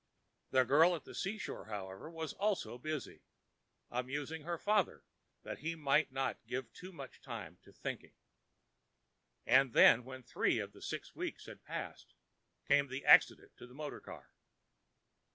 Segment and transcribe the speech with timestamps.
[0.49, 5.03] The girl at the seashore, however, was also busy—amusing her father
[5.43, 8.15] that he might not give too much time to thinking.
[9.45, 12.15] And then, when three of the six weeks had passed,
[12.67, 14.31] came the accident to the motor car.